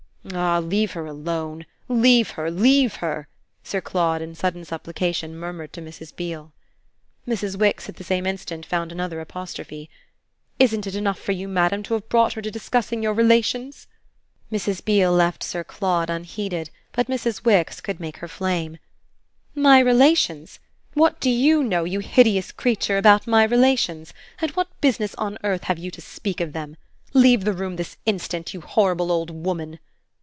"Ah 0.35 0.59
leave 0.59 0.91
her 0.91 1.07
alone 1.07 1.65
leave 1.89 2.31
her, 2.31 2.51
leave 2.51 2.97
her!" 2.97 3.27
Sir 3.63 3.81
Claude 3.81 4.21
in 4.21 4.35
sudden 4.35 4.63
supplication 4.63 5.35
murmured 5.35 5.73
to 5.73 5.81
Mrs. 5.81 6.15
Beale. 6.15 6.53
Mrs. 7.27 7.57
Wix 7.57 7.89
at 7.89 7.95
the 7.95 8.03
same 8.03 8.27
instant 8.27 8.63
found 8.63 8.91
another 8.91 9.19
apostrophe. 9.19 9.89
"Isn't 10.59 10.85
it 10.85 10.93
enough 10.95 11.17
for 11.19 11.31
you, 11.31 11.47
madam, 11.47 11.81
to 11.83 11.95
have 11.95 12.07
brought 12.07 12.33
her 12.33 12.41
to 12.43 12.51
discussing 12.51 13.01
your 13.01 13.13
relations?" 13.15 13.87
Mrs. 14.51 14.85
Beale 14.85 15.11
left 15.11 15.41
Sir 15.43 15.63
Claude 15.63 16.11
unheeded, 16.11 16.69
but 16.91 17.07
Mrs. 17.07 17.43
Wix 17.43 17.81
could 17.81 17.99
make 17.99 18.17
her 18.17 18.27
flame. 18.27 18.77
"My 19.55 19.79
relations? 19.79 20.59
What 20.93 21.19
do 21.19 21.31
you 21.31 21.63
know, 21.63 21.83
you 21.83 21.99
hideous 21.99 22.51
creature, 22.51 22.99
about 22.99 23.25
my 23.25 23.43
relations, 23.43 24.13
and 24.39 24.51
what 24.51 24.79
business 24.81 25.15
on 25.15 25.39
earth 25.43 25.63
have 25.63 25.79
you 25.79 25.89
to 25.89 25.99
speak 25.99 26.39
of 26.39 26.53
them? 26.53 26.77
Leave 27.11 27.43
the 27.43 27.53
room 27.53 27.75
this 27.77 27.97
instant, 28.05 28.53
you 28.53 28.61
horrible 28.61 29.11
old 29.11 29.31
woman!" 29.31 29.79